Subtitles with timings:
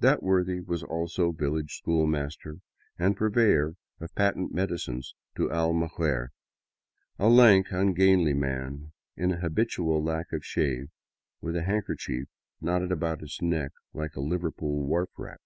[0.00, 2.56] That worthy was also village schoolmaster
[2.98, 6.28] and purveyor of patent medicines to Almaguer;
[7.18, 10.88] a lank, ungainly man in an habitual lack of shave,
[11.40, 12.28] with a handkerchief
[12.60, 15.40] knotted about his neck like a Liverpool wharf rat.